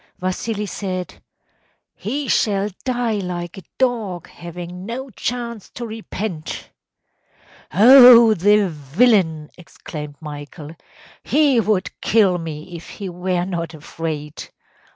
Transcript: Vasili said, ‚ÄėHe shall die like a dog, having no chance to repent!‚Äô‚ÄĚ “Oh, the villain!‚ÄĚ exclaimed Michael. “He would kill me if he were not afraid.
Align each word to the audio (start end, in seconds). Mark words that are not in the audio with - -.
Vasili 0.17 0.65
said, 0.65 1.21
‚ÄėHe 2.03 2.27
shall 2.31 2.69
die 2.83 3.19
like 3.19 3.59
a 3.59 3.63
dog, 3.77 4.27
having 4.29 4.83
no 4.83 5.11
chance 5.11 5.69
to 5.69 5.85
repent!‚Äô‚ÄĚ 5.85 6.69
“Oh, 7.73 8.33
the 8.33 8.67
villain!‚ÄĚ 8.67 9.53
exclaimed 9.59 10.15
Michael. 10.19 10.75
“He 11.23 11.59
would 11.59 11.91
kill 12.01 12.39
me 12.39 12.75
if 12.75 12.89
he 12.89 13.09
were 13.09 13.45
not 13.45 13.75
afraid. 13.75 14.49